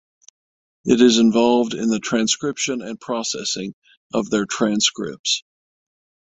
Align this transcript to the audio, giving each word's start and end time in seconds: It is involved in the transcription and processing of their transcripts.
It 0.83 0.99
is 0.99 1.19
involved 1.19 1.75
in 1.75 1.89
the 1.89 1.99
transcription 1.99 2.81
and 2.81 2.99
processing 2.99 3.75
of 4.15 4.31
their 4.31 4.47
transcripts. 4.47 5.43